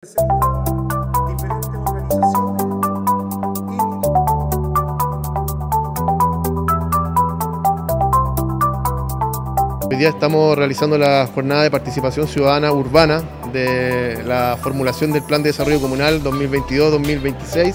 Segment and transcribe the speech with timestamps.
[0.00, 0.06] Hoy
[9.96, 15.48] día estamos realizando la jornada de participación ciudadana urbana de la formulación del Plan de
[15.48, 17.74] Desarrollo Comunal 2022-2026.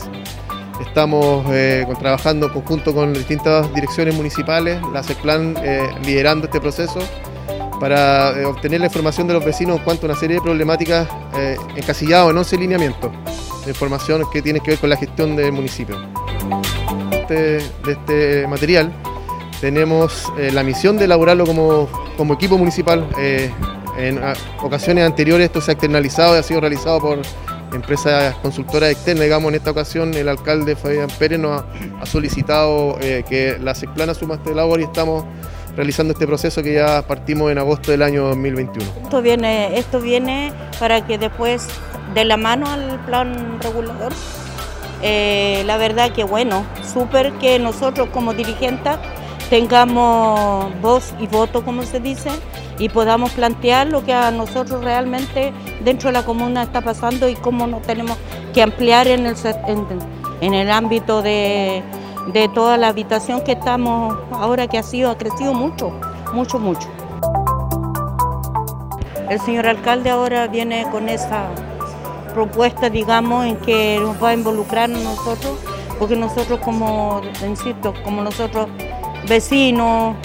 [0.79, 7.01] Estamos eh, trabajando en conjunto con distintas direcciones municipales, la CECPLAN eh, liderando este proceso
[7.79, 11.07] para eh, obtener la información de los vecinos en cuanto a una serie de problemáticas
[11.37, 13.11] eh, encasilladas en 11 lineamientos
[13.65, 15.97] de información que tienen que ver con la gestión del municipio.
[17.27, 18.91] De este material
[19.61, 21.87] tenemos eh, la misión de elaborarlo como,
[22.17, 23.07] como equipo municipal.
[23.17, 23.51] eh,
[23.97, 27.21] en ah, ocasiones anteriores esto se ha externalizado y ha sido realizado por
[27.71, 29.23] empresas consultoras externas.
[29.23, 31.63] Digamos, en esta ocasión el alcalde Fabián Pérez nos
[32.01, 35.25] ha, solicitado que la SECPLAN asuma este labor y estamos
[35.75, 38.91] realizando este proceso que ya partimos en agosto del año 2021.
[39.03, 41.67] Esto viene, esto viene para que después,
[42.13, 44.13] de la mano al plan regulador,
[45.01, 48.95] eh, la verdad que bueno, súper que nosotros como dirigentes
[49.49, 52.29] tengamos voz y voto, como se dice,
[52.79, 57.35] y podamos plantear lo que a nosotros realmente dentro de la comuna está pasando y
[57.35, 58.17] cómo nos tenemos
[58.53, 59.35] que ampliar en el,
[59.67, 59.85] en,
[60.41, 61.83] en el ámbito de,
[62.27, 65.91] de toda la habitación que estamos ahora que ha sido, ha crecido mucho,
[66.33, 66.87] mucho, mucho.
[69.29, 71.47] El señor alcalde ahora viene con esa
[72.33, 75.53] propuesta, digamos, en que nos va a involucrar a nosotros,
[75.99, 78.67] porque nosotros como, insisto, como nosotros
[79.27, 80.15] vecinos,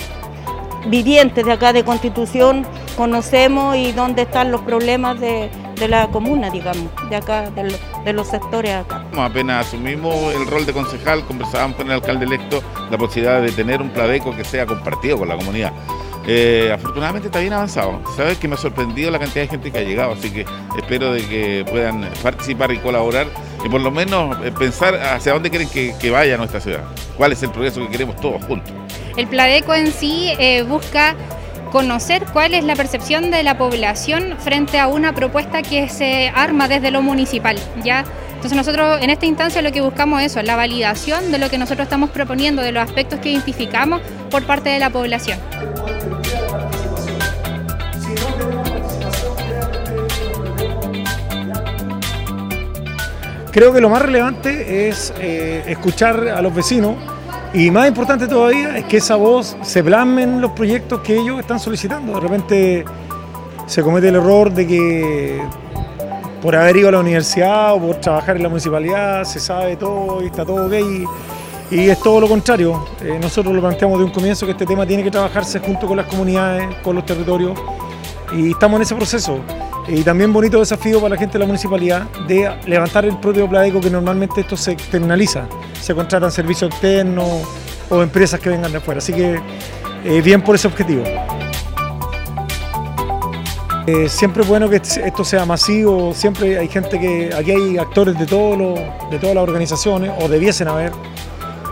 [0.87, 6.51] vivientes de acá de Constitución, conocemos y dónde están los problemas de, de la comuna,
[6.51, 9.05] digamos, de acá, de, lo- de los sectores acá.
[9.17, 13.83] Apenas asumimos el rol de concejal, conversábamos con el alcalde electo la posibilidad de tener
[13.83, 15.73] un Pladeco que sea compartido con la comunidad.
[16.31, 18.03] Eh, afortunadamente está bien avanzado.
[18.15, 20.45] Sabes que me ha sorprendido la cantidad de gente que ha llegado, así que
[20.77, 23.27] espero de que puedan participar y colaborar
[23.65, 26.85] y por lo menos eh, pensar hacia dónde quieren que, que vaya nuestra ciudad,
[27.17, 28.73] cuál es el progreso que queremos todos juntos.
[29.17, 31.17] El Pladeco en sí eh, busca
[31.71, 36.69] conocer cuál es la percepción de la población frente a una propuesta que se arma
[36.69, 38.05] desde lo municipal, ¿ya?
[38.35, 41.59] Entonces nosotros en esta instancia lo que buscamos es eso, la validación de lo que
[41.59, 45.39] nosotros estamos proponiendo, de los aspectos que identificamos por parte de la población.
[53.51, 56.95] Creo que lo más relevante es eh, escuchar a los vecinos
[57.55, 61.41] y más importante todavía es que esa voz se plasme en los proyectos que ellos
[61.41, 62.15] están solicitando.
[62.15, 62.85] De repente
[63.67, 65.43] se comete el error de que
[66.43, 70.23] por haber ido a la universidad o por trabajar en la municipalidad se sabe todo
[70.23, 70.73] y está todo ok.
[71.71, 72.87] Y, y es todo lo contrario.
[73.03, 75.97] Eh, nosotros lo planteamos de un comienzo que este tema tiene que trabajarse junto con
[75.97, 77.59] las comunidades, con los territorios
[78.37, 79.41] y estamos en ese proceso.
[79.89, 83.81] Y también bonito desafío para la gente de la municipalidad de levantar el propio Pladeco,
[83.81, 85.47] que normalmente esto se externaliza,
[85.81, 87.27] se contratan servicios externos
[87.89, 88.99] o empresas que vengan de afuera.
[88.99, 89.41] Así que
[90.05, 91.05] eh, bien por ese objetivo.
[93.87, 98.19] Eh, siempre es bueno que esto sea masivo, siempre hay gente que, aquí hay actores
[98.19, 98.79] de, todos los-
[99.11, 100.93] de todas las organizaciones, o debiesen haber,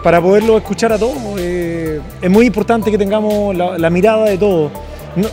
[0.03, 1.19] para poderlo escuchar a todos.
[1.39, 4.73] Eh, es muy importante que tengamos la, la mirada de todos.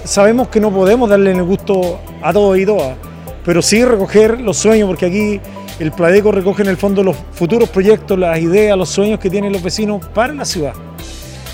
[0.06, 2.96] Sabemos que no podemos darle el gusto a todos y todas,
[3.44, 5.42] pero sí recoger los sueños, porque aquí
[5.80, 9.52] el Pladeco recoge en el fondo los futuros proyectos, las ideas, los sueños que tienen
[9.52, 10.74] los vecinos para la ciudad.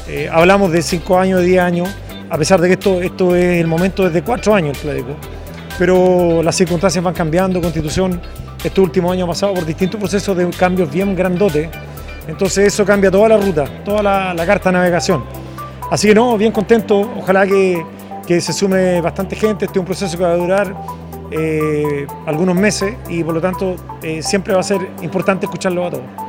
[0.07, 1.89] Eh, hablamos de 5 años, de 10 años,
[2.29, 5.15] a pesar de que esto, esto es el momento desde 4 años el Pladeco,
[5.79, 8.21] pero las circunstancias van cambiando, Constitución
[8.63, 11.69] estos últimos años ha pasado por distintos procesos de cambios bien grandotes,
[12.27, 15.23] entonces eso cambia toda la ruta, toda la, la carta de navegación.
[15.89, 17.83] Así que no, bien contento, ojalá que,
[18.29, 20.75] que se sume bastante gente, este es un proceso que va a durar
[21.31, 25.89] eh, algunos meses y por lo tanto eh, siempre va a ser importante escucharlo a
[25.89, 26.28] todos.